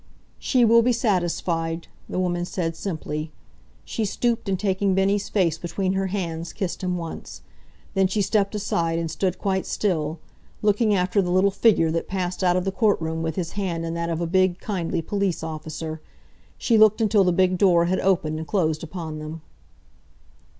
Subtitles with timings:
[0.39, 3.31] "She will be satisfied," the woman said, simply.
[3.85, 7.43] She stooped and taking Bennie's face between her hands kissed him once.
[7.93, 10.17] Then she stepped aside and stood quite still,
[10.63, 13.85] looking after the little figure that passed out of the court room with his hand
[13.85, 16.01] in that of a big, kindly police officer.
[16.57, 19.43] She looked until the big door had opened and closed upon them.